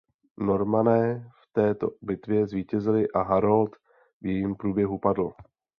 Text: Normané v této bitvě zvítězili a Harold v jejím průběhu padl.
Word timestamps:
Normané 0.37 1.21
v 1.41 1.47
této 1.53 1.89
bitvě 2.01 2.47
zvítězili 2.47 3.07
a 3.11 3.21
Harold 3.21 3.75
v 4.21 4.25
jejím 4.25 4.55
průběhu 4.55 4.97
padl. 4.99 5.31